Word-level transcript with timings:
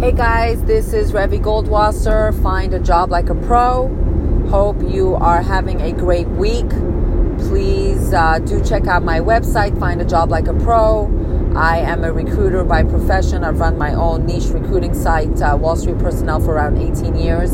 Hey 0.00 0.12
guys, 0.12 0.64
this 0.64 0.94
is 0.94 1.12
Revi 1.12 1.38
Goldwasser. 1.38 2.32
Find 2.42 2.72
a 2.72 2.78
job 2.78 3.10
like 3.10 3.28
a 3.28 3.34
pro. 3.34 3.88
Hope 4.48 4.82
you 4.82 5.14
are 5.16 5.42
having 5.42 5.82
a 5.82 5.92
great 5.92 6.26
week. 6.26 6.70
Please 7.50 8.14
uh, 8.14 8.38
do 8.38 8.64
check 8.64 8.86
out 8.86 9.04
my 9.04 9.20
website, 9.20 9.78
Find 9.78 10.00
a 10.00 10.06
Job 10.06 10.30
Like 10.30 10.48
a 10.48 10.54
Pro. 10.54 11.04
I 11.54 11.80
am 11.80 12.02
a 12.02 12.10
recruiter 12.10 12.64
by 12.64 12.82
profession. 12.82 13.44
I've 13.44 13.60
run 13.60 13.76
my 13.76 13.92
own 13.92 14.24
niche 14.24 14.46
recruiting 14.46 14.94
site, 14.94 15.42
uh, 15.42 15.58
Wall 15.60 15.76
Street 15.76 15.98
Personnel, 15.98 16.40
for 16.40 16.54
around 16.54 16.78
18 16.78 17.14
years. 17.14 17.52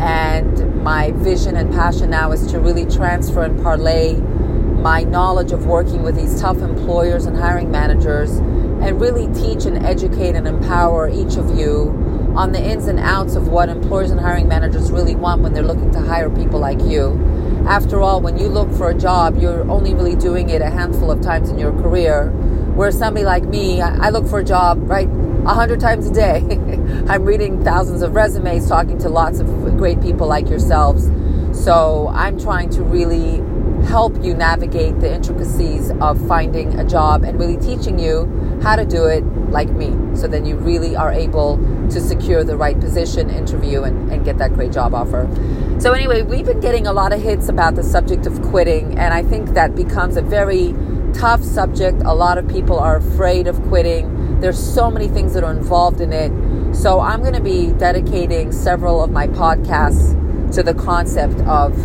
And 0.00 0.82
my 0.82 1.12
vision 1.12 1.54
and 1.54 1.72
passion 1.72 2.10
now 2.10 2.32
is 2.32 2.44
to 2.48 2.58
really 2.58 2.86
transfer 2.86 3.44
and 3.44 3.56
parlay 3.62 4.14
my 4.14 5.04
knowledge 5.04 5.52
of 5.52 5.66
working 5.66 6.02
with 6.02 6.16
these 6.16 6.40
tough 6.40 6.58
employers 6.58 7.26
and 7.26 7.36
hiring 7.36 7.70
managers 7.70 8.40
and 8.80 9.00
really 9.00 9.26
teach 9.34 9.64
and 9.64 9.84
educate 9.84 10.34
and 10.34 10.46
empower 10.46 11.08
each 11.08 11.36
of 11.36 11.58
you 11.58 11.94
on 12.36 12.52
the 12.52 12.62
ins 12.62 12.86
and 12.86 13.00
outs 13.00 13.34
of 13.34 13.48
what 13.48 13.68
employers 13.68 14.10
and 14.10 14.20
hiring 14.20 14.46
managers 14.46 14.90
really 14.92 15.14
want 15.14 15.42
when 15.42 15.52
they're 15.52 15.62
looking 15.62 15.90
to 15.90 16.00
hire 16.00 16.30
people 16.30 16.60
like 16.60 16.80
you. 16.82 17.18
After 17.68 18.00
all, 18.00 18.20
when 18.20 18.38
you 18.38 18.48
look 18.48 18.70
for 18.72 18.90
a 18.90 18.94
job, 18.94 19.36
you're 19.38 19.68
only 19.70 19.92
really 19.92 20.14
doing 20.14 20.48
it 20.48 20.62
a 20.62 20.70
handful 20.70 21.10
of 21.10 21.20
times 21.20 21.50
in 21.50 21.58
your 21.58 21.72
career. 21.72 22.30
Where 22.76 22.92
somebody 22.92 23.24
like 23.24 23.44
me, 23.44 23.82
I 23.82 24.10
look 24.10 24.26
for 24.26 24.38
a 24.38 24.44
job, 24.44 24.88
right, 24.88 25.08
a 25.44 25.54
hundred 25.54 25.80
times 25.80 26.06
a 26.06 26.12
day. 26.12 26.44
I'm 27.08 27.24
reading 27.24 27.64
thousands 27.64 28.02
of 28.02 28.14
resumes, 28.14 28.68
talking 28.68 28.98
to 28.98 29.08
lots 29.08 29.40
of 29.40 29.48
great 29.76 30.00
people 30.00 30.28
like 30.28 30.48
yourselves. 30.48 31.10
So 31.52 32.08
I'm 32.14 32.38
trying 32.38 32.70
to 32.70 32.82
really 32.84 33.40
help 33.84 34.22
you 34.22 34.34
navigate 34.34 35.00
the 35.00 35.12
intricacies 35.12 35.90
of 36.00 36.26
finding 36.26 36.78
a 36.78 36.84
job 36.84 37.24
and 37.24 37.38
really 37.38 37.56
teaching 37.56 37.98
you 37.98 38.26
how 38.62 38.76
to 38.76 38.84
do 38.84 39.04
it 39.04 39.24
like 39.50 39.70
me. 39.70 39.94
So 40.16 40.26
then 40.26 40.44
you 40.44 40.56
really 40.56 40.96
are 40.96 41.12
able 41.12 41.56
to 41.90 42.00
secure 42.00 42.44
the 42.44 42.56
right 42.56 42.78
position, 42.78 43.30
interview, 43.30 43.82
and, 43.82 44.10
and 44.12 44.24
get 44.24 44.38
that 44.38 44.52
great 44.54 44.72
job 44.72 44.94
offer. 44.94 45.28
So, 45.80 45.92
anyway, 45.92 46.22
we've 46.22 46.44
been 46.44 46.60
getting 46.60 46.86
a 46.86 46.92
lot 46.92 47.12
of 47.12 47.22
hits 47.22 47.48
about 47.48 47.76
the 47.76 47.82
subject 47.82 48.26
of 48.26 48.42
quitting, 48.42 48.98
and 48.98 49.14
I 49.14 49.22
think 49.22 49.50
that 49.50 49.74
becomes 49.74 50.16
a 50.16 50.22
very 50.22 50.74
tough 51.14 51.42
subject. 51.42 52.02
A 52.04 52.14
lot 52.14 52.36
of 52.36 52.48
people 52.48 52.78
are 52.78 52.96
afraid 52.96 53.46
of 53.46 53.62
quitting. 53.68 54.40
There's 54.40 54.58
so 54.58 54.90
many 54.90 55.08
things 55.08 55.34
that 55.34 55.44
are 55.44 55.52
involved 55.52 56.00
in 56.00 56.12
it. 56.12 56.32
So, 56.74 57.00
I'm 57.00 57.20
going 57.20 57.34
to 57.34 57.40
be 57.40 57.72
dedicating 57.72 58.52
several 58.52 59.02
of 59.02 59.10
my 59.10 59.28
podcasts 59.28 60.16
to 60.54 60.62
the 60.62 60.74
concept 60.74 61.40
of, 61.42 61.78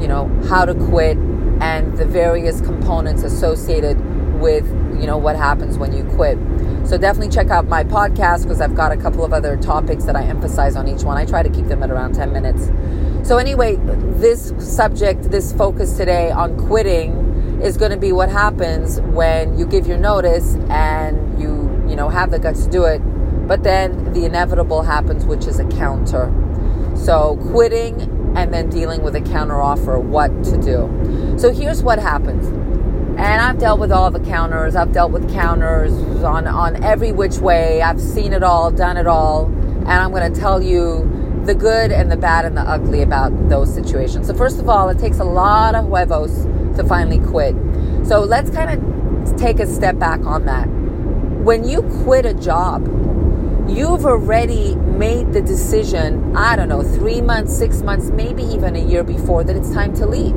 you 0.00 0.08
know, 0.08 0.28
how 0.48 0.64
to 0.64 0.74
quit 0.74 1.16
and 1.60 1.96
the 1.98 2.04
various 2.04 2.60
components 2.60 3.22
associated 3.22 3.98
with 4.40 4.66
you 5.00 5.06
know 5.06 5.16
what 5.16 5.36
happens 5.36 5.78
when 5.78 5.92
you 5.92 6.04
quit. 6.16 6.38
So 6.86 6.96
definitely 6.96 7.30
check 7.30 7.50
out 7.50 7.66
my 7.66 7.84
podcast 7.84 8.42
because 8.42 8.60
i've 8.60 8.74
got 8.74 8.92
a 8.92 8.96
couple 8.96 9.24
of 9.24 9.32
other 9.32 9.56
topics 9.56 10.04
that 10.04 10.16
i 10.16 10.22
emphasize 10.22 10.76
on 10.76 10.88
each 10.88 11.02
one. 11.02 11.16
I 11.16 11.24
try 11.24 11.42
to 11.42 11.50
keep 11.50 11.66
them 11.66 11.82
at 11.82 11.90
around 11.90 12.14
10 12.14 12.32
minutes. 12.32 12.70
So 13.28 13.38
anyway 13.38 13.76
this 14.18 14.52
subject 14.58 15.30
this 15.30 15.52
focus 15.52 15.96
today 15.96 16.30
on 16.30 16.56
quitting 16.66 17.60
is 17.62 17.76
going 17.76 17.90
to 17.90 17.96
be 17.96 18.12
what 18.12 18.28
happens 18.28 19.00
when 19.00 19.58
you 19.58 19.66
give 19.66 19.86
your 19.86 19.98
notice 19.98 20.54
and 20.70 21.40
you 21.40 21.68
you 21.88 21.96
know 21.96 22.08
have 22.08 22.30
the 22.30 22.38
guts 22.38 22.64
to 22.64 22.70
do 22.70 22.84
it 22.84 22.98
but 23.48 23.62
then 23.62 24.12
the 24.12 24.24
inevitable 24.24 24.82
happens 24.82 25.24
which 25.24 25.46
is 25.46 25.58
a 25.58 25.68
counter. 25.68 26.32
So 26.96 27.38
quitting 27.50 28.17
and 28.36 28.52
then 28.52 28.68
dealing 28.68 29.02
with 29.02 29.14
a 29.16 29.20
counter 29.20 29.60
offer 29.60 29.98
what 29.98 30.28
to 30.44 30.56
do 30.60 31.36
so 31.38 31.52
here's 31.52 31.82
what 31.82 31.98
happens 31.98 32.46
and 33.18 33.42
I've 33.42 33.58
dealt 33.58 33.80
with 33.80 33.90
all 33.90 34.12
the 34.12 34.20
counters. 34.20 34.76
I've 34.76 34.92
dealt 34.92 35.10
with 35.10 35.28
counters 35.32 35.92
on, 36.22 36.46
on 36.46 36.84
every 36.84 37.10
which 37.10 37.38
way. 37.38 37.82
I've 37.82 38.00
seen 38.00 38.32
it 38.32 38.44
all, 38.44 38.70
done 38.70 38.96
it 38.96 39.08
all. 39.08 39.46
And 39.46 39.90
I'm 39.90 40.12
going 40.12 40.32
to 40.32 40.40
tell 40.40 40.62
you 40.62 41.42
the 41.44 41.52
good 41.52 41.90
and 41.90 42.12
the 42.12 42.16
bad 42.16 42.44
and 42.44 42.56
the 42.56 42.60
ugly 42.60 43.02
about 43.02 43.48
those 43.48 43.74
situations. 43.74 44.28
So, 44.28 44.34
first 44.34 44.60
of 44.60 44.68
all, 44.68 44.88
it 44.88 45.00
takes 45.00 45.18
a 45.18 45.24
lot 45.24 45.74
of 45.74 45.86
huevos 45.86 46.44
to 46.76 46.84
finally 46.84 47.18
quit. 47.18 47.56
So, 48.06 48.20
let's 48.20 48.50
kind 48.50 48.70
of 48.70 49.36
take 49.36 49.58
a 49.58 49.66
step 49.66 49.98
back 49.98 50.20
on 50.20 50.44
that. 50.44 50.66
When 50.68 51.66
you 51.66 51.82
quit 52.04 52.24
a 52.24 52.34
job, 52.34 52.86
you've 53.68 54.06
already 54.06 54.76
made 54.98 55.32
the 55.32 55.40
decision, 55.40 56.36
I 56.36 56.56
don't 56.56 56.68
know, 56.68 56.82
three 56.82 57.20
months, 57.20 57.56
six 57.56 57.82
months, 57.82 58.10
maybe 58.10 58.42
even 58.42 58.74
a 58.74 58.84
year 58.84 59.04
before 59.04 59.44
that 59.44 59.54
it's 59.54 59.72
time 59.72 59.94
to 59.94 60.06
leave. 60.06 60.34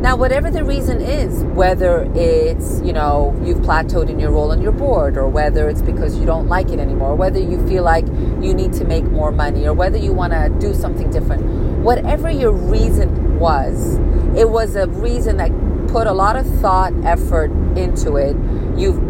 Now, 0.00 0.14
whatever 0.16 0.48
the 0.48 0.62
reason 0.62 1.00
is, 1.00 1.42
whether 1.56 2.08
it's, 2.14 2.80
you 2.82 2.92
know, 2.92 3.36
you've 3.44 3.58
plateaued 3.58 4.08
in 4.08 4.20
your 4.20 4.30
role 4.30 4.52
on 4.52 4.62
your 4.62 4.70
board, 4.70 5.18
or 5.18 5.26
whether 5.28 5.68
it's 5.68 5.82
because 5.82 6.16
you 6.16 6.24
don't 6.24 6.46
like 6.46 6.70
it 6.70 6.78
anymore, 6.78 7.16
whether 7.16 7.40
you 7.40 7.66
feel 7.66 7.82
like 7.82 8.06
you 8.06 8.54
need 8.54 8.72
to 8.74 8.84
make 8.84 9.02
more 9.04 9.32
money, 9.32 9.66
or 9.66 9.74
whether 9.74 9.98
you 9.98 10.12
want 10.12 10.32
to 10.32 10.54
do 10.60 10.72
something 10.72 11.10
different, 11.10 11.44
whatever 11.82 12.30
your 12.30 12.52
reason 12.52 13.40
was, 13.40 13.96
it 14.36 14.48
was 14.48 14.76
a 14.76 14.86
reason 14.86 15.36
that 15.38 15.50
put 15.88 16.06
a 16.06 16.12
lot 16.12 16.36
of 16.36 16.46
thought, 16.60 16.92
effort 17.04 17.50
into 17.76 18.14
it. 18.16 18.36
You've 18.78 19.00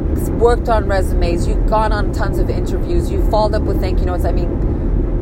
worked 0.41 0.71
on 0.71 0.87
resumes, 0.87 1.47
you've 1.47 1.67
gone 1.67 1.93
on 1.93 2.13
tons 2.13 2.39
of 2.39 2.49
interviews, 2.49 3.11
you've 3.11 3.29
followed 3.31 3.55
up 3.55 3.63
with 3.63 3.81
thank 3.81 3.99
you 3.99 4.07
notes. 4.07 4.25
I 4.25 4.33
mean, 4.33 4.68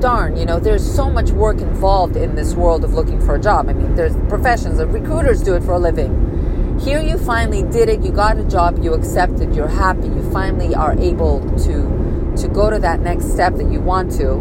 darn, 0.00 0.36
you 0.36 0.44
know, 0.44 0.58
there's 0.58 0.84
so 0.84 1.10
much 1.10 1.30
work 1.30 1.60
involved 1.60 2.16
in 2.16 2.34
this 2.34 2.54
world 2.54 2.84
of 2.84 2.94
looking 2.94 3.20
for 3.20 3.34
a 3.34 3.40
job. 3.40 3.68
I 3.68 3.72
mean, 3.72 3.94
there's 3.94 4.16
professions, 4.28 4.78
of 4.78 4.92
recruiters 4.92 5.42
do 5.42 5.54
it 5.54 5.62
for 5.62 5.72
a 5.72 5.78
living. 5.78 6.78
Here 6.80 7.00
you 7.00 7.18
finally 7.18 7.62
did 7.62 7.88
it, 7.88 8.02
you 8.02 8.12
got 8.12 8.38
a 8.38 8.44
job, 8.44 8.82
you 8.82 8.92
accepted, 8.94 9.54
you're 9.54 9.68
happy, 9.68 10.08
you 10.08 10.30
finally 10.30 10.74
are 10.74 10.92
able 10.98 11.40
to 11.64 12.06
to 12.36 12.48
go 12.48 12.68
to 12.68 12.78
that 12.78 13.00
next 13.00 13.32
step 13.32 13.54
that 13.54 13.70
you 13.72 13.80
want 13.80 14.12
to. 14.12 14.32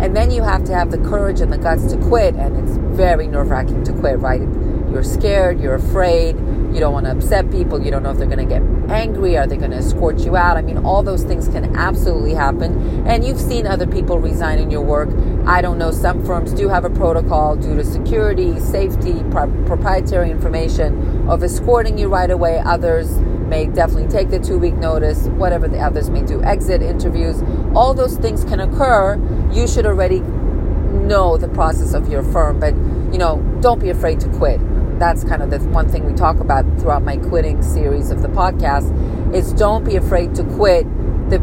And 0.00 0.16
then 0.16 0.30
you 0.30 0.42
have 0.42 0.64
to 0.64 0.74
have 0.74 0.90
the 0.90 0.98
courage 0.98 1.40
and 1.40 1.52
the 1.52 1.58
guts 1.58 1.84
to 1.92 1.96
quit, 1.96 2.34
and 2.36 2.56
it's 2.56 2.76
very 2.96 3.26
nerve-wracking 3.26 3.82
to 3.84 3.92
quit, 3.92 4.20
right? 4.20 4.40
You're 4.40 5.02
scared, 5.02 5.60
you're 5.60 5.74
afraid, 5.74 6.36
you 6.72 6.78
don't 6.78 6.92
want 6.92 7.06
to 7.06 7.12
upset 7.12 7.50
people. 7.50 7.82
You 7.84 7.90
don't 7.90 8.02
know 8.02 8.12
if 8.12 8.18
they're 8.18 8.26
going 8.26 8.48
to 8.48 8.54
get 8.54 8.62
angry. 8.90 9.36
Are 9.36 9.46
they 9.46 9.56
going 9.56 9.70
to 9.70 9.78
escort 9.78 10.18
you 10.20 10.36
out? 10.36 10.56
I 10.56 10.62
mean, 10.62 10.78
all 10.78 11.02
those 11.02 11.22
things 11.22 11.48
can 11.48 11.76
absolutely 11.76 12.34
happen. 12.34 13.06
And 13.06 13.24
you've 13.24 13.40
seen 13.40 13.66
other 13.66 13.86
people 13.86 14.18
resign 14.18 14.58
in 14.58 14.70
your 14.70 14.82
work. 14.82 15.08
I 15.46 15.62
don't 15.62 15.78
know. 15.78 15.90
Some 15.90 16.24
firms 16.24 16.52
do 16.52 16.68
have 16.68 16.84
a 16.84 16.90
protocol 16.90 17.56
due 17.56 17.76
to 17.76 17.84
security, 17.84 18.58
safety, 18.58 19.22
pro- 19.30 19.50
proprietary 19.64 20.30
information 20.30 21.28
of 21.28 21.42
escorting 21.42 21.96
you 21.96 22.08
right 22.08 22.30
away. 22.30 22.58
Others 22.58 23.18
may 23.48 23.66
definitely 23.66 24.08
take 24.08 24.30
the 24.30 24.38
two 24.38 24.58
week 24.58 24.74
notice, 24.74 25.26
whatever 25.28 25.66
the 25.66 25.78
others 25.78 26.10
may 26.10 26.22
do, 26.22 26.42
exit 26.42 26.82
interviews. 26.82 27.42
All 27.74 27.94
those 27.94 28.16
things 28.16 28.44
can 28.44 28.60
occur. 28.60 29.16
You 29.52 29.66
should 29.66 29.86
already 29.86 30.20
know 30.20 31.36
the 31.36 31.48
process 31.48 31.94
of 31.94 32.08
your 32.10 32.22
firm, 32.22 32.60
but 32.60 32.74
you 33.12 33.18
know, 33.18 33.42
don't 33.60 33.80
be 33.80 33.90
afraid 33.90 34.20
to 34.20 34.28
quit 34.28 34.60
that's 35.00 35.24
kind 35.24 35.42
of 35.42 35.50
the 35.50 35.58
one 35.70 35.88
thing 35.88 36.04
we 36.04 36.12
talk 36.12 36.38
about 36.38 36.64
throughout 36.78 37.02
my 37.02 37.16
quitting 37.16 37.62
series 37.62 38.10
of 38.10 38.22
the 38.22 38.28
podcast 38.28 39.34
is 39.34 39.52
don't 39.54 39.82
be 39.82 39.96
afraid 39.96 40.34
to 40.34 40.44
quit. 40.44 40.84
The 41.30 41.38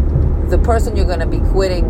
the 0.50 0.60
person 0.60 0.96
you're 0.96 1.06
going 1.06 1.20
to 1.20 1.26
be 1.26 1.40
quitting 1.40 1.86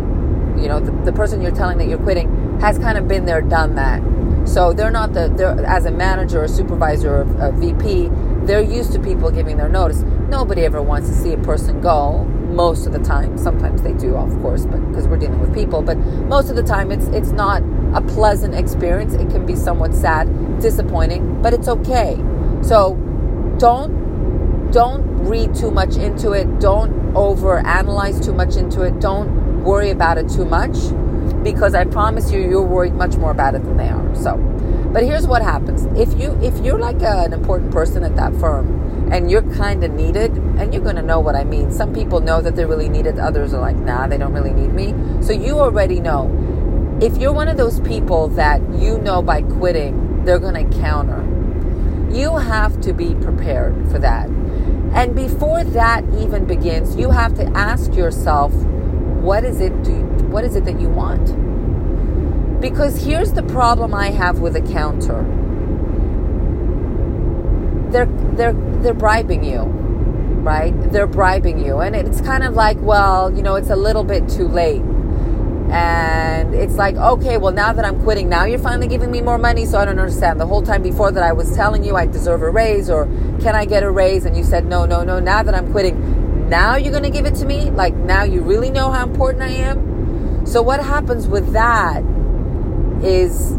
you 0.58 0.66
know 0.66 0.80
the, 0.80 0.90
the 1.04 1.12
person 1.12 1.40
you're 1.40 1.52
telling 1.52 1.78
that 1.78 1.86
you're 1.86 1.98
quitting 1.98 2.58
has 2.58 2.78
kind 2.78 2.98
of 2.98 3.06
been 3.06 3.26
there 3.26 3.42
done 3.42 3.76
that. 3.76 4.02
So 4.48 4.72
they're 4.72 4.90
not 4.90 5.12
the 5.12 5.28
they're 5.28 5.64
as 5.66 5.84
a 5.84 5.90
manager 5.90 6.42
or 6.42 6.48
supervisor 6.48 7.18
or 7.18 7.20
a 7.38 7.52
vp 7.52 8.10
they're 8.46 8.62
used 8.62 8.92
to 8.92 8.98
people 8.98 9.30
giving 9.30 9.58
their 9.58 9.68
notice. 9.68 10.00
Nobody 10.30 10.62
ever 10.62 10.80
wants 10.80 11.10
to 11.10 11.14
see 11.14 11.34
a 11.34 11.38
person 11.38 11.82
go. 11.82 12.24
Most 12.24 12.86
of 12.86 12.94
the 12.94 12.98
time 13.00 13.36
sometimes 13.36 13.82
they 13.82 13.92
do 13.92 14.16
of 14.16 14.32
course 14.40 14.64
but 14.64 14.78
because 14.88 15.06
we're 15.06 15.18
dealing 15.18 15.40
with 15.40 15.54
people 15.54 15.82
but 15.82 15.98
most 15.98 16.48
of 16.48 16.56
the 16.56 16.62
time 16.62 16.90
it's 16.90 17.06
it's 17.08 17.30
not 17.30 17.62
a 17.94 18.00
pleasant 18.00 18.54
experience 18.54 19.14
it 19.14 19.30
can 19.30 19.46
be 19.46 19.56
somewhat 19.56 19.94
sad 19.94 20.28
disappointing, 20.60 21.42
but 21.42 21.52
it's 21.54 21.68
okay. 21.68 22.16
So 22.62 22.94
don't 23.58 24.70
don't 24.70 25.02
read 25.24 25.54
too 25.54 25.70
much 25.70 25.96
into 25.96 26.32
it. 26.32 26.60
Don't 26.60 27.16
over 27.16 27.58
analyze 27.58 28.20
too 28.20 28.32
much 28.32 28.56
into 28.56 28.82
it. 28.82 29.00
Don't 29.00 29.64
worry 29.64 29.90
about 29.90 30.18
it 30.18 30.28
too 30.28 30.44
much 30.44 30.76
because 31.42 31.74
I 31.74 31.84
promise 31.84 32.30
you 32.30 32.40
you're 32.40 32.62
worried 32.62 32.94
much 32.94 33.16
more 33.16 33.30
about 33.30 33.54
it 33.54 33.64
than 33.64 33.76
they 33.76 33.88
are. 33.88 34.14
So, 34.14 34.36
but 34.92 35.02
here's 35.02 35.26
what 35.26 35.42
happens. 35.42 35.84
If 35.98 36.18
you 36.20 36.38
if 36.42 36.58
you're 36.64 36.78
like 36.78 37.02
a, 37.02 37.24
an 37.24 37.32
important 37.32 37.72
person 37.72 38.04
at 38.04 38.16
that 38.16 38.34
firm 38.36 39.10
and 39.10 39.30
you're 39.30 39.42
kind 39.54 39.82
of 39.84 39.92
needed 39.92 40.32
and 40.32 40.72
you're 40.72 40.82
going 40.82 40.96
to 40.96 41.02
know 41.02 41.20
what 41.20 41.34
I 41.34 41.44
mean. 41.44 41.72
Some 41.72 41.94
people 41.94 42.20
know 42.20 42.42
that 42.42 42.56
they're 42.56 42.66
really 42.66 42.88
needed, 42.88 43.18
others 43.18 43.54
are 43.54 43.60
like, 43.60 43.76
"Nah, 43.76 44.06
they 44.06 44.18
don't 44.18 44.32
really 44.32 44.52
need 44.52 44.72
me." 44.72 44.94
So 45.22 45.32
you 45.32 45.58
already 45.58 46.00
know. 46.00 46.28
If 47.00 47.16
you're 47.18 47.32
one 47.32 47.48
of 47.48 47.56
those 47.56 47.80
people 47.80 48.28
that 48.28 48.60
you 48.74 48.98
know 48.98 49.22
by 49.22 49.42
quitting 49.42 50.08
they're 50.28 50.38
going 50.38 50.70
to 50.70 50.78
counter. 50.78 51.24
You 52.14 52.36
have 52.36 52.82
to 52.82 52.92
be 52.92 53.14
prepared 53.14 53.90
for 53.90 53.98
that. 54.00 54.26
And 54.92 55.14
before 55.14 55.64
that 55.64 56.04
even 56.18 56.44
begins, 56.44 56.96
you 56.96 57.10
have 57.10 57.34
to 57.36 57.44
ask 57.56 57.94
yourself, 57.94 58.52
what 58.52 59.42
is 59.42 59.60
it 59.60 59.82
do, 59.82 59.94
what 60.28 60.44
is 60.44 60.54
it 60.54 60.66
that 60.66 60.78
you 60.78 60.90
want? 60.90 62.60
Because 62.60 63.02
here's 63.02 63.32
the 63.32 63.42
problem 63.42 63.94
I 63.94 64.10
have 64.10 64.40
with 64.40 64.54
a 64.54 64.60
counter. 64.60 65.22
They're 67.90 68.06
they're 68.36 68.52
they're 68.82 68.92
bribing 68.92 69.44
you, 69.44 69.62
right? 69.62 70.74
They're 70.92 71.06
bribing 71.06 71.64
you. 71.64 71.78
And 71.78 71.96
it's 71.96 72.20
kind 72.20 72.44
of 72.44 72.52
like, 72.52 72.76
well, 72.82 73.34
you 73.34 73.42
know, 73.42 73.54
it's 73.54 73.70
a 73.70 73.76
little 73.76 74.04
bit 74.04 74.28
too 74.28 74.46
late. 74.46 74.82
And 75.70 76.54
it's 76.54 76.76
like, 76.76 76.96
okay, 76.96 77.36
well, 77.36 77.52
now 77.52 77.72
that 77.72 77.84
I'm 77.84 78.02
quitting, 78.02 78.28
now 78.28 78.44
you're 78.44 78.58
finally 78.58 78.88
giving 78.88 79.10
me 79.10 79.20
more 79.20 79.38
money. 79.38 79.66
So 79.66 79.78
I 79.78 79.84
don't 79.84 79.98
understand. 79.98 80.40
The 80.40 80.46
whole 80.46 80.62
time 80.62 80.82
before 80.82 81.10
that, 81.12 81.22
I 81.22 81.32
was 81.32 81.54
telling 81.54 81.84
you 81.84 81.96
I 81.96 82.06
deserve 82.06 82.42
a 82.42 82.50
raise 82.50 82.88
or 82.88 83.04
can 83.40 83.54
I 83.54 83.64
get 83.64 83.82
a 83.82 83.90
raise? 83.90 84.24
And 84.24 84.36
you 84.36 84.44
said, 84.44 84.64
no, 84.64 84.86
no, 84.86 85.04
no. 85.04 85.18
Now 85.20 85.42
that 85.42 85.54
I'm 85.54 85.70
quitting, 85.70 86.48
now 86.48 86.76
you're 86.76 86.92
going 86.92 87.04
to 87.04 87.10
give 87.10 87.26
it 87.26 87.34
to 87.36 87.44
me? 87.44 87.70
Like, 87.70 87.94
now 87.94 88.22
you 88.22 88.40
really 88.40 88.70
know 88.70 88.90
how 88.90 89.04
important 89.04 89.42
I 89.42 89.50
am? 89.50 90.46
So 90.46 90.62
what 90.62 90.82
happens 90.82 91.28
with 91.28 91.52
that 91.52 92.02
is 93.02 93.56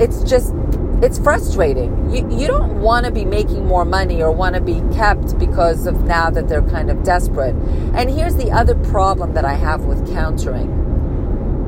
it's 0.00 0.22
just 0.24 0.52
it's 1.02 1.18
frustrating. 1.18 2.10
You, 2.10 2.28
you 2.30 2.46
don't 2.46 2.80
want 2.80 3.06
to 3.06 3.12
be 3.12 3.24
making 3.24 3.66
more 3.66 3.86
money 3.86 4.22
or 4.22 4.30
want 4.30 4.54
to 4.54 4.60
be 4.60 4.82
kept 4.94 5.38
because 5.38 5.86
of 5.86 6.02
now 6.04 6.28
that 6.28 6.48
they're 6.48 6.68
kind 6.68 6.90
of 6.90 7.02
desperate. 7.04 7.54
And 7.94 8.10
here's 8.10 8.36
the 8.36 8.50
other 8.50 8.74
problem 8.74 9.32
that 9.32 9.46
I 9.46 9.54
have 9.54 9.84
with 9.84 10.12
countering 10.12 10.89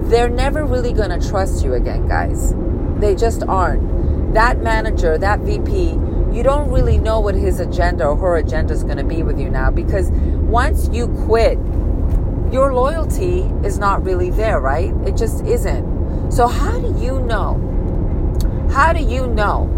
they're 0.08 0.28
never 0.28 0.64
really 0.64 0.92
going 0.92 1.18
to 1.18 1.28
trust 1.28 1.64
you 1.64 1.74
again, 1.74 2.06
guys. 2.08 2.54
They 2.98 3.14
just 3.14 3.42
aren't. 3.44 4.34
That 4.34 4.60
manager, 4.60 5.18
that 5.18 5.40
VP, 5.40 5.98
you 6.32 6.42
don't 6.42 6.70
really 6.70 6.98
know 6.98 7.20
what 7.20 7.34
his 7.34 7.60
agenda 7.60 8.06
or 8.06 8.16
her 8.16 8.36
agenda 8.36 8.72
is 8.72 8.84
going 8.84 8.96
to 8.96 9.04
be 9.04 9.22
with 9.22 9.38
you 9.38 9.50
now 9.50 9.70
because 9.70 10.10
once 10.10 10.88
you 10.92 11.08
quit, 11.26 11.58
your 12.50 12.74
loyalty 12.74 13.40
is 13.64 13.78
not 13.78 14.04
really 14.04 14.30
there, 14.30 14.60
right? 14.60 14.94
It 15.06 15.16
just 15.16 15.44
isn't. 15.44 16.30
So, 16.32 16.46
how 16.46 16.78
do 16.78 16.94
you 17.02 17.20
know? 17.20 17.58
How 18.72 18.92
do 18.92 19.02
you 19.02 19.26
know 19.26 19.68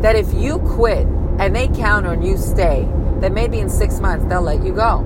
that 0.00 0.16
if 0.16 0.32
you 0.32 0.58
quit 0.58 1.06
and 1.38 1.54
they 1.54 1.68
counter 1.68 2.12
and 2.12 2.24
you 2.24 2.36
stay, 2.36 2.88
that 3.20 3.32
maybe 3.32 3.58
in 3.58 3.68
six 3.68 4.00
months 4.00 4.24
they'll 4.26 4.42
let 4.42 4.64
you 4.64 4.72
go? 4.72 5.04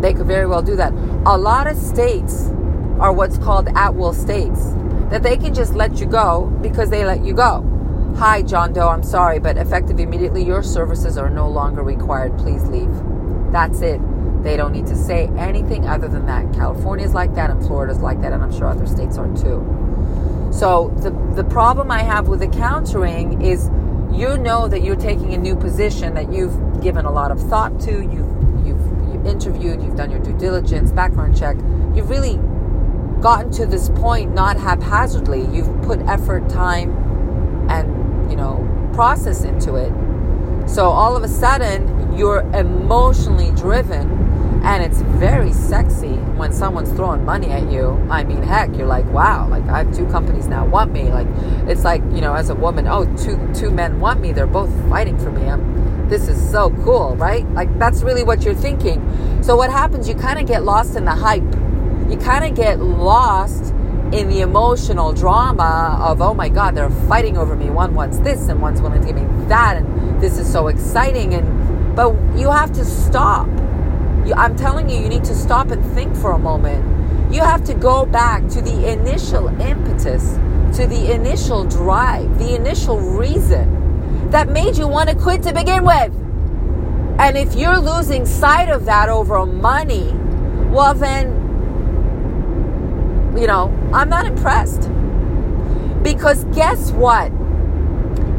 They 0.00 0.14
could 0.14 0.26
very 0.26 0.46
well 0.46 0.62
do 0.62 0.76
that. 0.76 0.92
A 1.26 1.36
lot 1.36 1.66
of 1.66 1.76
states 1.76 2.50
are 2.98 3.12
what's 3.12 3.38
called 3.38 3.68
at 3.74 3.94
will 3.94 4.12
states, 4.12 4.72
that 5.10 5.22
they 5.22 5.36
can 5.36 5.54
just 5.54 5.74
let 5.74 5.98
you 5.98 6.06
go 6.06 6.46
because 6.62 6.90
they 6.90 7.04
let 7.04 7.24
you 7.24 7.34
go. 7.34 7.70
Hi, 8.16 8.42
John 8.42 8.72
Doe, 8.72 8.88
I'm 8.88 9.02
sorry, 9.02 9.40
but 9.40 9.56
effective 9.56 9.98
immediately, 9.98 10.44
your 10.44 10.62
services 10.62 11.18
are 11.18 11.28
no 11.28 11.48
longer 11.48 11.82
required. 11.82 12.38
Please 12.38 12.62
leave. 12.68 12.90
That's 13.50 13.80
it. 13.80 14.00
They 14.44 14.56
don't 14.56 14.72
need 14.72 14.86
to 14.86 14.96
say 14.96 15.28
anything 15.36 15.86
other 15.86 16.06
than 16.06 16.26
that. 16.26 16.52
California 16.52 17.04
is 17.04 17.14
like 17.14 17.34
that, 17.34 17.50
and 17.50 17.64
Florida 17.66 17.92
is 17.92 18.00
like 18.00 18.20
that, 18.20 18.32
and 18.32 18.42
I'm 18.42 18.52
sure 18.52 18.66
other 18.66 18.86
states 18.86 19.18
are 19.18 19.26
too. 19.36 20.50
So 20.52 20.94
the 20.98 21.10
the 21.34 21.44
problem 21.44 21.90
I 21.90 22.02
have 22.02 22.28
with 22.28 22.40
the 22.40 22.48
countering 22.48 23.42
is 23.42 23.70
you 24.12 24.38
know 24.38 24.68
that 24.68 24.82
you're 24.82 24.94
taking 24.94 25.34
a 25.34 25.38
new 25.38 25.56
position 25.56 26.14
that 26.14 26.32
you've 26.32 26.80
given 26.80 27.06
a 27.06 27.10
lot 27.10 27.32
of 27.32 27.40
thought 27.48 27.80
to, 27.80 27.90
you've 27.90 28.64
you've, 28.64 29.12
you've 29.12 29.26
interviewed, 29.26 29.82
you've 29.82 29.96
done 29.96 30.10
your 30.12 30.20
due 30.20 30.38
diligence, 30.38 30.92
background 30.92 31.36
check. 31.36 31.56
You've 31.96 32.10
really 32.10 32.38
gotten 33.24 33.50
to 33.50 33.64
this 33.64 33.88
point 33.88 34.34
not 34.34 34.58
haphazardly. 34.58 35.46
You've 35.50 35.80
put 35.80 35.98
effort, 36.00 36.46
time, 36.50 36.90
and 37.70 38.30
you 38.30 38.36
know 38.36 38.60
process 38.92 39.44
into 39.44 39.76
it. 39.76 39.90
So 40.68 40.90
all 40.90 41.16
of 41.16 41.22
a 41.22 41.28
sudden 41.28 42.14
you're 42.18 42.40
emotionally 42.54 43.50
driven 43.52 44.10
and 44.62 44.82
it's 44.82 45.00
very 45.02 45.54
sexy 45.54 46.16
when 46.36 46.52
someone's 46.52 46.90
throwing 46.92 47.24
money 47.24 47.48
at 47.48 47.70
you. 47.72 47.92
I 48.10 48.24
mean, 48.24 48.42
heck, 48.42 48.76
you're 48.76 48.86
like, 48.86 49.06
wow, 49.06 49.48
like 49.48 49.64
I 49.64 49.78
have 49.78 49.96
two 49.96 50.06
companies 50.08 50.46
now 50.46 50.66
want 50.66 50.92
me. 50.92 51.04
Like 51.04 51.26
it's 51.66 51.82
like, 51.82 52.02
you 52.12 52.20
know, 52.20 52.34
as 52.34 52.50
a 52.50 52.54
woman, 52.54 52.86
oh, 52.86 53.06
two 53.16 53.38
two 53.54 53.70
men 53.70 54.00
want 54.00 54.20
me. 54.20 54.32
They're 54.32 54.46
both 54.46 54.70
fighting 54.90 55.18
for 55.18 55.30
me. 55.30 55.48
I'm, 55.48 56.08
this 56.10 56.28
is 56.28 56.50
so 56.50 56.68
cool, 56.84 57.16
right? 57.16 57.48
Like 57.52 57.78
that's 57.78 58.02
really 58.02 58.22
what 58.22 58.42
you're 58.42 58.54
thinking. 58.54 59.00
So 59.42 59.56
what 59.56 59.70
happens? 59.70 60.10
You 60.10 60.14
kind 60.14 60.38
of 60.38 60.46
get 60.46 60.62
lost 60.62 60.94
in 60.94 61.06
the 61.06 61.14
hype. 61.14 61.42
You 62.10 62.16
kind 62.18 62.44
of 62.44 62.54
get 62.54 62.80
lost 62.80 63.72
in 64.12 64.28
the 64.28 64.40
emotional 64.40 65.12
drama 65.12 65.98
of, 66.00 66.20
oh 66.20 66.34
my 66.34 66.48
God, 66.48 66.74
they're 66.74 66.90
fighting 67.08 67.36
over 67.36 67.56
me. 67.56 67.70
One 67.70 67.94
wants 67.94 68.18
this 68.18 68.48
and 68.48 68.60
one's 68.60 68.80
willing 68.80 69.00
to 69.00 69.06
give 69.06 69.16
me 69.16 69.46
that, 69.46 69.76
and 69.76 70.20
this 70.20 70.38
is 70.38 70.50
so 70.50 70.68
exciting. 70.68 71.34
And 71.34 71.96
but 71.96 72.14
you 72.36 72.50
have 72.50 72.72
to 72.72 72.84
stop 72.84 73.48
you, 74.24 74.32
I'm 74.34 74.56
telling 74.56 74.88
you, 74.88 74.98
you 74.98 75.08
need 75.08 75.24
to 75.24 75.34
stop 75.34 75.70
and 75.70 75.84
think 75.94 76.16
for 76.16 76.32
a 76.32 76.38
moment. 76.38 77.32
You 77.32 77.42
have 77.42 77.62
to 77.64 77.74
go 77.74 78.06
back 78.06 78.48
to 78.48 78.62
the 78.62 78.90
initial 78.90 79.48
impetus, 79.60 80.32
to 80.78 80.86
the 80.86 81.12
initial 81.12 81.64
drive, 81.64 82.38
the 82.38 82.54
initial 82.54 82.98
reason 82.98 84.30
that 84.30 84.48
made 84.48 84.76
you 84.76 84.88
want 84.88 85.10
to 85.10 85.14
quit 85.14 85.42
to 85.42 85.52
begin 85.52 85.84
with. 85.84 86.12
And 87.18 87.36
if 87.36 87.54
you're 87.54 87.78
losing 87.78 88.24
sight 88.24 88.70
of 88.70 88.86
that 88.86 89.10
over 89.10 89.44
money, 89.44 90.10
well, 90.70 90.94
then, 90.94 91.43
you 93.36 93.46
know, 93.46 93.72
I'm 93.92 94.08
not 94.08 94.26
impressed. 94.26 94.90
Because 96.02 96.44
guess 96.54 96.92
what? 96.92 97.32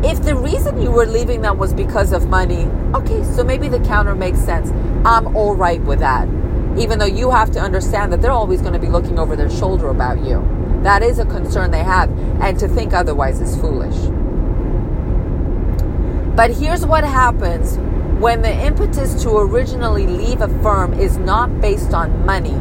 If 0.04 0.22
the 0.24 0.36
reason 0.36 0.82
you 0.82 0.92
were 0.92 1.06
leaving 1.06 1.42
them 1.42 1.58
was 1.58 1.74
because 1.74 2.12
of 2.12 2.28
money, 2.30 2.66
okay, 2.94 3.24
so 3.24 3.44
maybe 3.44 3.68
the 3.68 3.80
counter 3.80 4.16
makes 4.16 4.40
sense. 4.40 4.70
I'm 5.06 5.36
all 5.36 5.56
right 5.56 5.82
with 5.82 6.00
that. 6.00 6.28
Even 6.78 7.00
though 7.00 7.06
you 7.06 7.32
have 7.32 7.52
to 7.52 7.60
understand 7.60 8.14
that 8.14 8.22
they're 8.22 8.32
always 8.32 8.62
going 8.62 8.74
to 8.74 8.80
be 8.80 8.90
looking 8.90 9.18
over 9.18 9.36
their 9.36 9.50
shoulder 9.50 9.90
about 9.90 10.24
you. 10.24 10.48
That 10.84 11.02
is 11.02 11.18
a 11.18 11.26
concern 11.26 11.72
they 11.72 11.84
have, 11.84 12.12
and 12.42 12.60
to 12.60 12.68
think 12.68 12.94
otherwise 12.94 13.42
is 13.42 13.56
foolish. 13.58 13.96
But 16.36 16.52
here's 16.52 16.86
what 16.86 17.04
happens 17.04 17.78
when 18.20 18.42
the 18.44 18.54
impetus 18.66 19.24
to 19.24 19.38
originally 19.38 20.06
leave 20.06 20.42
a 20.42 20.50
firm 20.62 20.94
is 20.94 21.18
not 21.18 21.60
based 21.62 21.94
on 21.94 22.26
money, 22.26 22.56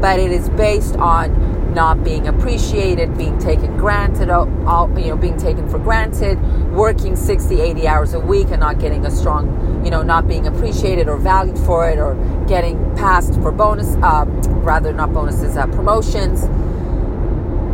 but 0.00 0.18
it 0.18 0.30
is 0.30 0.50
based 0.50 0.96
on 0.96 1.49
not 1.74 2.02
being 2.02 2.26
appreciated, 2.28 3.16
being 3.16 3.38
taken 3.38 3.76
granted, 3.76 4.28
you 4.28 5.08
know, 5.08 5.16
being 5.16 5.36
taken 5.36 5.68
for 5.68 5.78
granted, 5.78 6.40
working 6.72 7.16
60, 7.16 7.60
80 7.60 7.88
hours 7.88 8.14
a 8.14 8.20
week 8.20 8.48
and 8.50 8.60
not 8.60 8.78
getting 8.78 9.06
a 9.06 9.10
strong, 9.10 9.84
you 9.84 9.90
know, 9.90 10.02
not 10.02 10.26
being 10.26 10.46
appreciated 10.46 11.08
or 11.08 11.16
valued 11.16 11.58
for 11.58 11.88
it 11.88 11.98
or 11.98 12.14
getting 12.46 12.76
passed 12.96 13.34
for 13.34 13.52
bonus, 13.52 13.96
uh, 14.02 14.24
rather 14.62 14.92
not 14.92 15.12
bonuses, 15.12 15.56
uh, 15.56 15.66
promotions. 15.68 16.44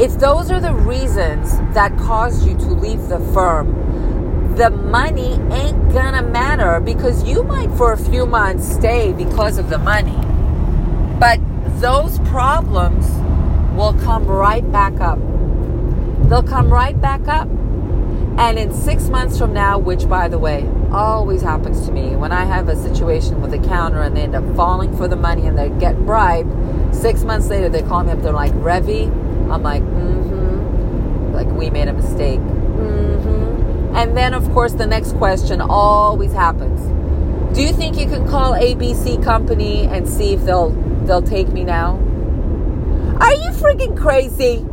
If 0.01 0.19
those 0.19 0.51
are 0.51 0.61
the 0.61 0.75
reasons 0.75 1.57
that 1.75 1.97
caused 1.97 2.47
you 2.47 2.57
to 2.59 2.67
leave 2.67 3.09
the 3.09 3.19
firm, 3.33 4.55
the 4.57 4.71
money 4.71 5.35
ain't 5.53 5.93
gonna 5.93 6.23
matter 6.23 6.81
because 6.81 7.25
you 7.25 7.43
might 7.43 7.71
for 7.73 7.93
a 7.93 7.99
few 7.99 8.27
months 8.27 8.67
stay 8.67 9.13
because 9.13 9.59
of 9.59 9.69
the 9.71 9.79
money. 9.79 10.19
But 11.19 11.41
those 11.81 12.19
problems 12.21 13.07
will 13.77 13.93
come 13.93 14.27
right 14.27 14.71
back 14.73 15.01
up. 15.01 15.19
They'll 16.29 16.43
come 16.43 16.73
right 16.73 16.99
back 17.01 17.29
up. 17.29 17.49
And 18.39 18.59
in 18.59 18.73
six 18.73 19.09
months 19.09 19.39
from 19.39 19.53
now, 19.53 19.79
which 19.79 20.09
by 20.09 20.29
the 20.29 20.39
way, 20.39 20.69
always 20.91 21.43
happens 21.43 21.87
to 21.87 21.93
me, 21.93 22.17
when 22.17 22.33
I 22.33 22.45
have 22.45 22.69
a 22.69 22.77
situation 22.77 23.41
with 23.41 23.53
a 23.55 23.59
counter 23.59 24.03
and 24.03 24.17
they 24.17 24.23
end 24.23 24.35
up 24.35 24.57
falling 24.57 24.97
for 24.97 25.09
the 25.09 25.17
money 25.17 25.47
and 25.47 25.59
they 25.59 25.69
get 25.79 25.97
bribed, 26.05 26.51
six 26.95 27.23
months 27.23 27.49
later 27.49 27.69
they 27.69 27.83
call 27.83 28.03
me 28.05 28.13
up, 28.13 28.23
they're 28.23 28.33
like, 28.33 28.53
Revi, 28.55 29.09
I'm 29.51 29.63
like, 29.63 29.83
mm-hmm. 29.83 31.33
Like 31.33 31.49
we 31.49 31.71
made 31.71 31.89
a 31.89 31.93
mistake. 31.93 32.41
Mm-hmm. 32.41 33.95
And 33.95 34.17
then 34.17 34.33
of 34.35 34.51
course 34.53 34.73
the 34.73 34.87
next 34.87 35.13
question 35.17 35.61
always 35.61 36.33
happens. 36.33 36.81
Do 37.55 37.63
you 37.63 37.73
think 37.73 37.99
you 37.99 38.07
can 38.07 38.27
call 38.29 38.53
ABC 38.53 39.23
company 39.23 39.87
and 39.87 40.09
see 40.09 40.33
if 40.33 40.45
they'll 40.45 40.71
they'll 41.05 41.23
take 41.23 41.49
me 41.49 41.65
now? 41.65 42.06
Are 43.21 43.35
you 43.35 43.51
freaking 43.53 43.97
crazy? 43.97 44.65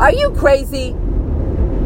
Are 0.00 0.12
you 0.12 0.30
crazy? 0.32 0.94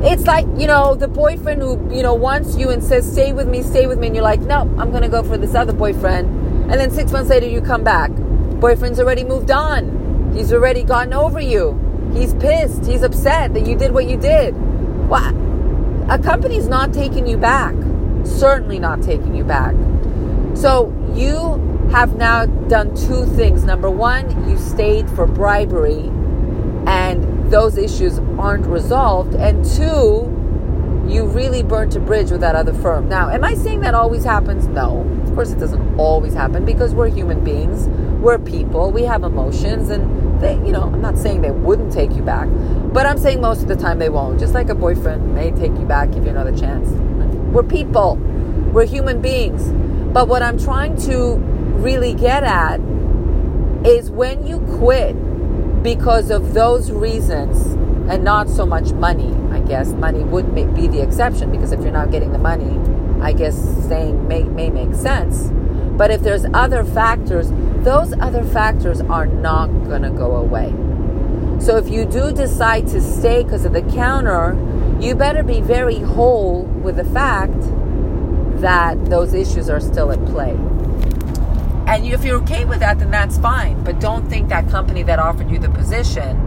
It's 0.04 0.26
like, 0.26 0.46
you 0.56 0.66
know, 0.66 0.94
the 0.94 1.06
boyfriend 1.06 1.62
who, 1.62 1.94
you 1.94 2.02
know, 2.02 2.14
wants 2.14 2.56
you 2.56 2.70
and 2.70 2.82
says, 2.82 3.10
stay 3.10 3.32
with 3.32 3.48
me, 3.48 3.62
stay 3.62 3.86
with 3.86 3.98
me. 3.98 4.08
And 4.08 4.16
you're 4.16 4.24
like, 4.24 4.40
no, 4.40 4.62
I'm 4.78 4.90
going 4.90 5.02
to 5.02 5.08
go 5.08 5.22
for 5.22 5.38
this 5.38 5.54
other 5.54 5.72
boyfriend. 5.72 6.28
And 6.70 6.80
then 6.80 6.90
six 6.90 7.12
months 7.12 7.30
later, 7.30 7.46
you 7.46 7.60
come 7.60 7.84
back. 7.84 8.10
Boyfriend's 8.10 8.98
already 8.98 9.22
moved 9.22 9.50
on. 9.50 10.32
He's 10.34 10.52
already 10.52 10.82
gotten 10.82 11.12
over 11.12 11.40
you. 11.40 11.78
He's 12.14 12.34
pissed. 12.34 12.84
He's 12.84 13.02
upset 13.02 13.54
that 13.54 13.66
you 13.66 13.76
did 13.76 13.92
what 13.92 14.06
you 14.06 14.16
did. 14.16 14.54
What? 15.08 15.34
A 16.10 16.18
company's 16.22 16.68
not 16.68 16.92
taking 16.92 17.26
you 17.26 17.36
back. 17.36 17.74
Certainly 18.24 18.80
not 18.80 19.02
taking 19.02 19.34
you 19.34 19.44
back. 19.44 19.74
So 20.54 20.92
you 21.14 21.72
have 21.92 22.16
now 22.16 22.46
done 22.46 22.96
two 22.96 23.26
things. 23.37 23.64
Number 23.64 23.90
one, 23.90 24.49
you 24.49 24.56
stayed 24.56 25.11
for 25.11 25.26
bribery 25.26 26.11
and 26.87 27.50
those 27.50 27.76
issues 27.76 28.18
aren't 28.38 28.64
resolved. 28.64 29.34
And 29.34 29.62
two, 29.62 30.30
you 31.06 31.26
really 31.26 31.62
burnt 31.62 31.94
a 31.94 32.00
bridge 32.00 32.30
with 32.30 32.40
that 32.40 32.54
other 32.54 32.72
firm. 32.72 33.11
Now, 33.11 33.28
am 33.28 33.44
I 33.44 33.52
saying 33.52 33.80
that 33.80 33.94
always 33.94 34.25
happens? 34.25 34.66
No. 34.68 35.00
Of 35.25 35.34
course, 35.34 35.50
it 35.50 35.58
doesn't 35.58 35.99
always 35.99 36.32
happen 36.32 36.64
because 36.64 36.94
we're 36.94 37.11
human 37.11 37.44
beings, 37.44 37.88
we're 38.22 38.38
people, 38.38 38.90
we 38.90 39.02
have 39.02 39.22
emotions, 39.22 39.90
and 39.90 40.40
they, 40.40 40.54
you 40.54 40.72
know, 40.72 40.84
I'm 40.84 41.02
not 41.02 41.18
saying 41.18 41.42
they 41.42 41.50
wouldn't 41.50 41.92
take 41.92 42.12
you 42.12 42.22
back, 42.22 42.49
but 42.94 43.04
I'm 43.04 43.18
saying 43.18 43.42
most 43.42 43.61
of 43.61 43.68
the 43.68 43.76
time 43.76 43.99
they 43.99 44.08
won't. 44.08 44.40
Just 44.40 44.54
like 44.54 44.70
a 44.70 44.75
boyfriend 44.75 45.34
may 45.34 45.50
take 45.50 45.72
you 45.72 45.84
back, 45.84 46.12
give 46.12 46.25
you 46.25 46.30
another 46.30 46.56
chance. 46.56 46.88
We're 47.52 47.62
people, 47.62 48.16
we're 48.72 48.87
human 48.87 49.20
beings. 49.20 49.70
But 50.12 50.28
what 50.28 50.42
I'm 50.42 50.58
trying 50.58 50.96
to 51.02 51.51
really 51.81 52.14
get 52.14 52.43
at 52.43 52.81
is 53.85 54.11
when 54.11 54.47
you 54.47 54.61
quit, 54.79 55.17
because 55.83 56.31
of 56.31 56.55
those 56.55 56.91
reasons 56.91 57.73
and 58.11 58.23
not 58.23 58.49
so 58.49 58.64
much 58.64 58.93
money. 58.93 59.35
I 59.50 59.61
guess 59.61 59.88
money 59.93 60.23
would 60.25 60.55
be 60.55 60.87
the 60.87 61.02
exception 61.02 61.50
because 61.50 61.73
if 61.73 61.81
you're 61.81 61.93
not 61.93 62.11
getting 62.11 62.33
the 62.33 62.38
money, 62.38 62.79
I 63.21 63.33
guess 63.33 63.57
staying 63.85 64.29
may, 64.29 64.45
may 64.45 64.71
make 64.71 64.95
sense. 64.95 65.50
But 65.97 66.11
if 66.11 66.23
there's 66.23 66.45
other 66.55 66.85
factors, 66.85 67.50
those 67.85 68.12
other 68.14 68.45
factors 68.45 69.00
are 69.02 69.26
not 69.26 69.67
going 69.85 70.02
to 70.02 70.11
go 70.11 70.37
away. 70.37 70.73
So 71.61 71.76
if 71.76 71.88
you 71.88 72.05
do 72.05 72.33
decide 72.33 72.88
to 72.88 73.00
stay 73.00 73.45
because 73.45 73.64
of 73.64 73.73
the 73.73 73.83
counter, 73.83 74.57
you 75.00 75.14
better 75.14 75.43
be 75.43 75.61
very 75.61 75.99
whole 75.99 76.62
with 76.62 76.97
the 76.97 77.05
fact 77.05 77.61
that 78.61 79.05
those 79.07 79.35
issues 79.35 79.69
are 79.69 79.81
still 79.81 80.11
at 80.11 80.25
play. 80.26 80.57
And 81.92 82.06
if 82.06 82.25
you're 82.25 82.38
okay 82.38 82.64
with 82.64 82.80
that, 82.80 82.99
then 82.99 83.11
that's 83.11 83.37
fine. 83.37 83.84
But 83.84 84.00
don't 84.00 84.26
think 84.30 84.49
that 84.49 84.66
company 84.70 85.02
that 85.02 85.18
offered 85.18 85.50
you 85.50 85.58
the 85.58 85.68
position, 85.68 86.38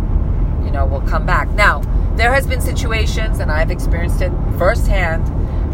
you 0.66 0.72
know, 0.72 0.88
will 0.88 1.02
come 1.02 1.24
back. 1.24 1.48
Now, 1.52 1.82
there 2.16 2.34
has 2.34 2.48
been 2.48 2.62
situations, 2.62 3.40
and 3.40 3.52
I've 3.52 3.70
experienced 3.70 4.22
it 4.22 4.32
firsthand, 4.58 5.24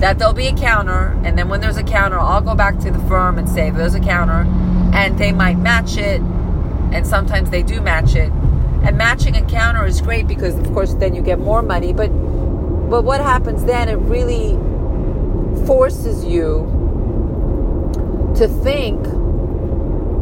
that 0.02 0.20
there'll 0.20 0.34
be 0.34 0.48
a 0.48 0.54
counter, 0.54 1.18
and 1.24 1.38
then 1.38 1.48
when 1.48 1.62
there's 1.62 1.78
a 1.78 1.84
counter, 1.84 2.20
I'll 2.20 2.42
go 2.42 2.54
back 2.54 2.80
to 2.80 2.92
the 2.92 3.00
firm 3.08 3.38
and 3.38 3.48
say 3.48 3.70
there's 3.72 3.96
a 3.96 4.02
counter, 4.02 4.46
and 4.94 5.18
they 5.18 5.32
might 5.32 5.58
match 5.58 5.96
it, 5.96 6.20
and 6.92 7.08
sometimes 7.08 7.50
they 7.50 7.64
do 7.64 7.80
match 7.80 8.14
it. 8.14 8.30
And 8.84 8.98
matching 8.98 9.38
a 9.38 9.46
counter 9.46 9.86
is 9.86 10.02
great 10.02 10.28
because, 10.28 10.56
of 10.56 10.68
course, 10.74 10.96
then 10.96 11.16
you 11.16 11.22
get 11.22 11.40
more 11.40 11.62
money. 11.62 11.94
But 11.94 12.10
but 12.90 13.04
what 13.06 13.22
happens 13.22 13.64
then? 13.64 13.88
It 13.88 14.00
really 14.00 14.58
forces 15.66 16.26
you 16.26 16.68
to 18.36 18.50
think 18.50 19.08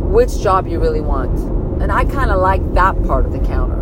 which 0.10 0.40
job 0.40 0.68
you 0.68 0.80
really 0.80 1.02
want. 1.02 1.38
And 1.82 1.92
I 1.92 2.04
kind 2.04 2.32
of 2.32 2.42
like 2.42 2.74
that 2.74 3.02
part 3.04 3.26
of 3.26 3.32
the 3.32 3.40
counter. 3.40 3.78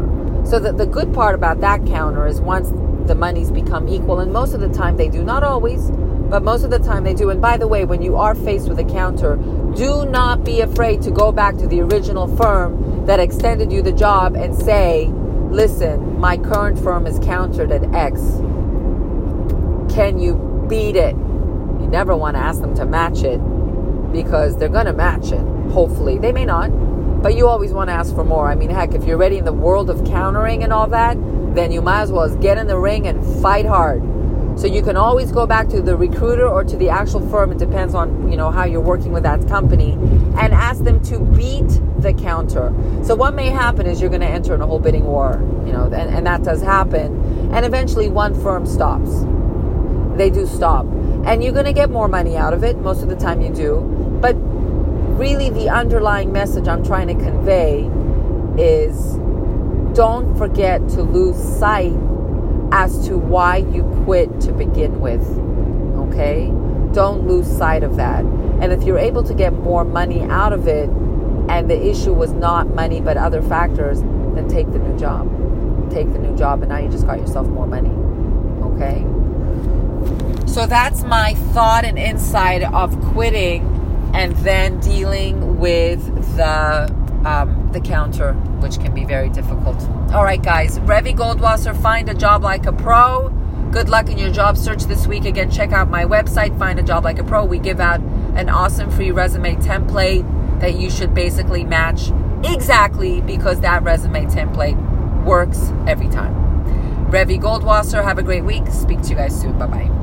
So 0.45 0.59
that 0.59 0.77
the 0.77 0.85
good 0.85 1.13
part 1.13 1.35
about 1.35 1.61
that 1.61 1.85
counter 1.85 2.27
is 2.27 2.41
once 2.41 2.69
the 3.07 3.15
monies 3.15 3.49
become 3.49 3.87
equal, 3.87 4.19
and 4.19 4.31
most 4.33 4.53
of 4.53 4.59
the 4.59 4.69
time 4.69 4.97
they 4.97 5.07
do, 5.07 5.23
not 5.23 5.43
always, 5.43 5.89
but 6.29 6.43
most 6.43 6.63
of 6.63 6.69
the 6.69 6.79
time 6.79 7.05
they 7.05 7.13
do. 7.13 7.29
And 7.29 7.41
by 7.41 7.55
the 7.55 7.67
way, 7.67 7.85
when 7.85 8.01
you 8.01 8.17
are 8.17 8.35
faced 8.35 8.67
with 8.67 8.77
a 8.79 8.83
counter, 8.83 9.37
do 9.75 10.05
not 10.05 10.43
be 10.43 10.59
afraid 10.59 11.01
to 11.03 11.11
go 11.11 11.31
back 11.31 11.55
to 11.57 11.67
the 11.67 11.79
original 11.79 12.27
firm 12.35 13.05
that 13.05 13.21
extended 13.21 13.71
you 13.71 13.81
the 13.81 13.93
job 13.93 14.35
and 14.35 14.53
say, 14.53 15.07
listen, 15.49 16.19
my 16.19 16.37
current 16.37 16.77
firm 16.77 17.07
is 17.07 17.19
countered 17.19 17.71
at 17.71 17.83
X. 17.95 18.19
Can 19.93 20.19
you 20.19 20.35
beat 20.69 20.97
it? 20.97 21.15
You 21.15 21.87
never 21.87 22.17
want 22.17 22.35
to 22.35 22.41
ask 22.41 22.59
them 22.59 22.75
to 22.75 22.85
match 22.85 23.23
it 23.23 23.37
because 24.11 24.57
they're 24.57 24.67
going 24.67 24.87
to 24.87 24.93
match 24.93 25.31
it 25.31 25.56
hopefully. 25.71 26.17
They 26.17 26.31
may 26.31 26.45
not, 26.45 26.67
but 27.21 27.35
you 27.35 27.47
always 27.47 27.73
want 27.73 27.89
to 27.89 27.93
ask 27.93 28.13
for 28.13 28.23
more. 28.23 28.47
I 28.49 28.55
mean, 28.55 28.69
heck, 28.69 28.93
if 28.93 29.05
you're 29.05 29.17
ready 29.17 29.37
in 29.37 29.45
the 29.45 29.53
world 29.53 29.89
of 29.89 30.05
countering 30.05 30.63
and 30.63 30.71
all 30.71 30.87
that, 30.87 31.17
then 31.55 31.71
you 31.71 31.81
might 31.81 32.01
as 32.01 32.11
well 32.11 32.33
get 32.37 32.57
in 32.57 32.67
the 32.67 32.77
ring 32.77 33.07
and 33.07 33.23
fight 33.41 33.65
hard. 33.65 34.01
So 34.57 34.65
you 34.65 34.81
can 34.81 34.97
always 34.97 35.31
go 35.31 35.45
back 35.45 35.67
to 35.69 35.83
the 35.83 35.95
recruiter 35.95 36.47
or 36.47 36.63
to 36.63 36.75
the 36.75 36.89
actual 36.89 37.21
firm. 37.29 37.51
It 37.51 37.59
depends 37.59 37.93
on 37.93 38.31
you 38.31 38.37
know 38.37 38.49
how 38.49 38.65
you're 38.65 38.81
working 38.81 39.11
with 39.11 39.21
that 39.21 39.47
company, 39.47 39.91
and 39.91 40.51
ask 40.51 40.83
them 40.83 40.99
to 41.03 41.19
beat 41.19 41.69
the 41.99 42.13
counter. 42.13 42.73
So 43.03 43.13
what 43.13 43.35
may 43.35 43.49
happen 43.49 43.85
is 43.85 44.01
you're 44.01 44.09
going 44.09 44.21
to 44.21 44.27
enter 44.27 44.55
in 44.55 44.61
a 44.61 44.65
whole 44.65 44.79
bidding 44.79 45.05
war, 45.05 45.39
you 45.63 45.73
know, 45.73 45.83
and, 45.85 45.93
and 45.93 46.25
that 46.25 46.43
does 46.43 46.61
happen. 46.61 47.51
And 47.53 47.65
eventually, 47.67 48.09
one 48.09 48.33
firm 48.33 48.65
stops. 48.65 49.11
They 50.17 50.31
do 50.31 50.47
stop, 50.47 50.87
and 51.27 51.43
you're 51.43 51.53
going 51.53 51.65
to 51.65 51.73
get 51.73 51.91
more 51.91 52.07
money 52.07 52.35
out 52.35 52.53
of 52.53 52.63
it. 52.63 52.77
Most 52.77 53.03
of 53.03 53.09
the 53.09 53.15
time, 53.15 53.41
you 53.41 53.53
do. 53.53 53.81
But 54.19 54.35
really 55.17 55.49
the 55.49 55.69
underlying 55.69 56.31
message 56.31 56.67
I'm 56.67 56.83
trying 56.83 57.07
to 57.07 57.15
convey 57.15 57.89
is 58.61 59.15
don't 59.95 60.37
forget 60.37 60.87
to 60.89 61.01
lose 61.01 61.37
sight 61.57 61.93
as 62.71 63.07
to 63.07 63.17
why 63.17 63.57
you 63.57 63.83
quit 64.05 64.39
to 64.41 64.51
begin 64.51 64.99
with. 64.99 65.25
Okay? 66.09 66.47
Don't 66.93 67.27
lose 67.27 67.47
sight 67.47 67.83
of 67.83 67.95
that. 67.97 68.23
And 68.61 68.71
if 68.71 68.83
you're 68.83 68.99
able 68.99 69.23
to 69.23 69.33
get 69.33 69.53
more 69.53 69.83
money 69.83 70.21
out 70.23 70.53
of 70.53 70.67
it 70.67 70.89
and 71.49 71.69
the 71.69 71.87
issue 71.87 72.13
was 72.13 72.31
not 72.33 72.67
money 72.67 73.01
but 73.01 73.17
other 73.17 73.41
factors, 73.41 74.01
then 74.01 74.47
take 74.47 74.71
the 74.71 74.79
new 74.79 74.97
job. 74.99 75.27
Take 75.91 76.11
the 76.13 76.19
new 76.19 76.35
job 76.37 76.61
and 76.61 76.69
now 76.69 76.77
you 76.77 76.89
just 76.89 77.07
got 77.07 77.19
yourself 77.19 77.47
more 77.47 77.65
money. 77.65 77.89
Okay? 78.73 79.05
So 80.45 80.67
that's 80.67 81.03
my 81.03 81.33
thought 81.53 81.85
and 81.85 81.97
insight 81.97 82.63
of 82.63 82.99
quitting 83.13 83.76
and 84.17 84.35
then 84.37 84.79
dealing 84.79 85.59
with 85.59 86.03
the 86.35 86.91
um, 87.23 87.69
the 87.71 87.79
counter, 87.79 88.33
which 88.61 88.79
can 88.79 88.93
be 88.93 89.05
very 89.05 89.29
difficult. 89.29 89.79
All 90.11 90.23
right, 90.23 90.41
guys, 90.41 90.79
Revi 90.79 91.15
Goldwasser, 91.15 91.79
find 91.79 92.09
a 92.09 92.15
job 92.15 92.41
like 92.43 92.65
a 92.65 92.73
pro. 92.73 93.29
Good 93.71 93.89
luck 93.89 94.09
in 94.09 94.17
your 94.17 94.31
job 94.31 94.57
search 94.57 94.83
this 94.85 95.05
week. 95.05 95.25
Again, 95.25 95.51
check 95.51 95.71
out 95.71 95.89
my 95.89 96.03
website, 96.05 96.57
Find 96.57 96.79
a 96.79 96.83
Job 96.83 97.03
Like 97.03 97.19
a 97.19 97.23
Pro. 97.23 97.43
We 97.43 97.59
give 97.59 97.81
out 97.81 97.99
an 98.35 98.49
awesome 98.49 98.89
free 98.89 99.11
resume 99.11 99.55
template 99.57 100.25
that 100.61 100.79
you 100.79 100.89
should 100.89 101.13
basically 101.13 101.65
match 101.65 102.09
exactly 102.43 103.21
because 103.21 103.59
that 103.61 103.83
resume 103.83 104.25
template 104.25 104.77
works 105.25 105.71
every 105.85 106.07
time. 106.07 106.33
Revi 107.11 107.39
Goldwasser, 107.39 108.03
have 108.03 108.17
a 108.17 108.23
great 108.23 108.45
week. 108.45 108.67
Speak 108.67 109.01
to 109.03 109.09
you 109.09 109.15
guys 109.15 109.39
soon. 109.39 109.59
Bye 109.59 109.67
bye. 109.67 109.96